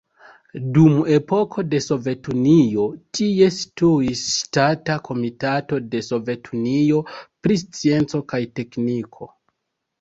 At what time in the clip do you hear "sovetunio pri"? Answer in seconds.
6.11-7.63